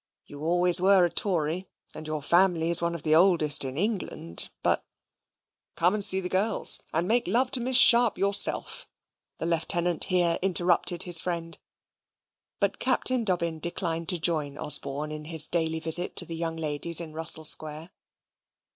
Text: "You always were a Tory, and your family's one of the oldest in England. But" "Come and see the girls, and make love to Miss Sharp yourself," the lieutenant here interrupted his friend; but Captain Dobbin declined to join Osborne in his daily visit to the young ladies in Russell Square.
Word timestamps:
"You 0.25 0.41
always 0.41 0.81
were 0.81 1.05
a 1.05 1.11
Tory, 1.11 1.67
and 1.93 2.07
your 2.07 2.23
family's 2.23 2.81
one 2.81 2.95
of 2.95 3.03
the 3.03 3.13
oldest 3.13 3.63
in 3.63 3.77
England. 3.77 4.49
But" 4.63 4.83
"Come 5.75 5.93
and 5.93 6.03
see 6.03 6.19
the 6.19 6.27
girls, 6.27 6.79
and 6.91 7.07
make 7.07 7.27
love 7.27 7.51
to 7.51 7.59
Miss 7.61 7.77
Sharp 7.77 8.17
yourself," 8.17 8.87
the 9.37 9.45
lieutenant 9.45 10.05
here 10.05 10.39
interrupted 10.41 11.03
his 11.03 11.21
friend; 11.21 11.59
but 12.59 12.79
Captain 12.79 13.23
Dobbin 13.23 13.59
declined 13.59 14.09
to 14.09 14.19
join 14.19 14.57
Osborne 14.57 15.11
in 15.11 15.25
his 15.25 15.45
daily 15.45 15.79
visit 15.79 16.15
to 16.15 16.25
the 16.25 16.35
young 16.35 16.57
ladies 16.57 16.99
in 16.99 17.13
Russell 17.13 17.43
Square. 17.43 17.91